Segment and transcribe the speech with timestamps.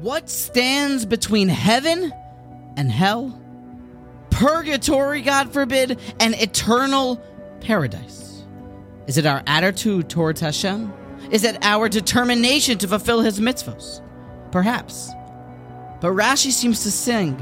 [0.00, 2.12] What stands between heaven
[2.76, 3.36] and hell?
[4.30, 7.20] Purgatory, God forbid, and eternal
[7.60, 8.44] paradise?
[9.08, 10.92] Is it our attitude towards Hashem?
[11.32, 14.00] Is it our determination to fulfill his mitzvahs?
[14.52, 15.10] Perhaps.
[16.00, 17.34] But Rashi seems to sing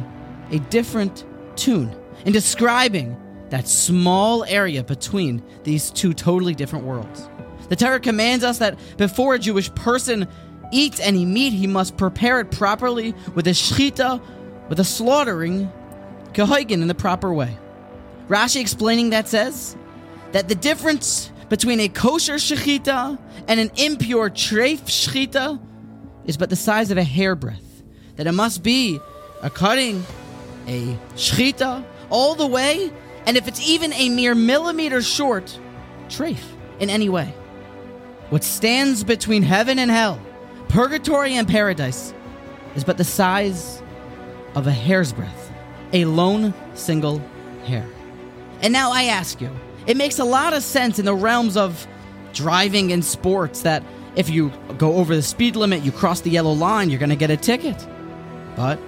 [0.51, 1.27] a different
[1.57, 1.95] tune
[2.25, 3.21] in describing
[3.51, 7.29] that small area between these two totally different worlds.
[7.69, 10.27] The Torah commands us that before a Jewish person
[10.73, 14.21] eats any meat, he must prepare it properly with a shchita,
[14.69, 15.71] with a slaughtering,
[16.33, 17.57] kahoigen in the proper way.
[18.29, 19.77] Rashi explaining that says
[20.33, 25.61] that the difference between a kosher shechita and an impure treif shechita
[26.25, 27.63] is but the size of a hairbreadth.
[28.17, 28.99] That it must be
[29.43, 30.05] a cutting,
[30.67, 32.93] a shechita, all the way,
[33.27, 35.59] and if it's even a mere millimeter short,
[36.09, 36.39] treif
[36.81, 37.33] in any way.
[38.31, 40.21] What stands between heaven and hell,
[40.77, 42.13] purgatory and paradise,
[42.75, 43.83] is but the size
[44.55, 45.51] of a hair's breadth,
[45.95, 47.19] a lone single
[47.65, 47.89] hair.
[48.61, 49.51] And now I ask you,
[49.87, 51.87] it makes a lot of sense in the realms of
[52.35, 53.83] driving and sports that
[54.17, 57.17] if you go over the speed limit, you cross the yellow line, you're going to
[57.17, 57.87] get a ticket.
[58.55, 58.79] But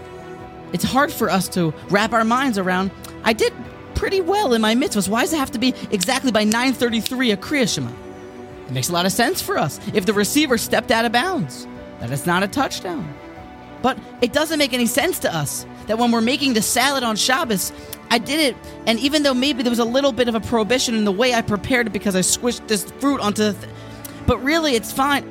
[0.74, 2.90] it's hard for us to wrap our minds around.
[3.24, 3.54] I did
[3.94, 5.08] pretty well in my mitzvahs.
[5.08, 7.90] Why does it have to be exactly by 9:33 a Kriya Shema?
[8.66, 11.66] It makes a lot of sense for us if the receiver stepped out of bounds,
[12.00, 13.12] that it's not a touchdown.
[13.82, 17.16] But it doesn't make any sense to us that when we're making the salad on
[17.16, 17.72] Shabbos,
[18.10, 20.94] I did it, and even though maybe there was a little bit of a prohibition
[20.94, 23.72] in the way I prepared it because I squished this fruit onto the, th-
[24.26, 25.24] but really it's fine.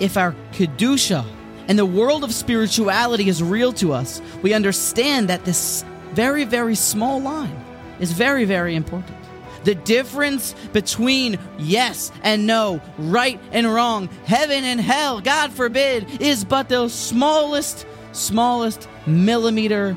[0.00, 1.24] If our kedusha
[1.68, 6.74] and the world of spirituality is real to us, we understand that this very, very
[6.74, 7.64] small line
[8.00, 9.16] is very, very important.
[9.64, 16.44] The difference between yes and no, right and wrong, heaven and hell, God forbid, is
[16.44, 19.96] but the smallest, smallest millimeter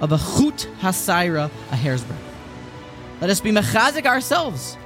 [0.00, 2.22] of a chut hasaira, a hair's breadth.
[3.20, 4.76] Let us be mechazik ourselves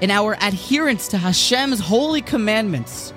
[0.00, 3.12] in our adherence to Hashem's holy commandments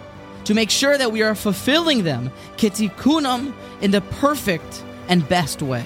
[0.45, 5.83] to make sure that we are fulfilling them, kittikunam, in the perfect and best way.